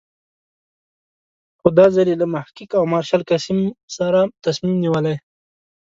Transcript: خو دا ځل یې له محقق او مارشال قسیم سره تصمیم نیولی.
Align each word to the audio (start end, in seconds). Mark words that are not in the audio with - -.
خو 1.59 1.67
دا 1.77 1.85
ځل 1.95 2.07
یې 2.11 2.15
له 2.21 2.27
محقق 2.33 2.69
او 2.77 2.83
مارشال 2.93 3.21
قسیم 3.29 3.59
سره 3.95 4.19
تصمیم 4.43 4.75
نیولی. 4.83 5.15